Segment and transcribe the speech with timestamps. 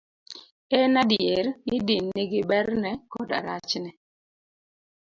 [0.79, 3.89] En adier ni din nigi berne koda rachne.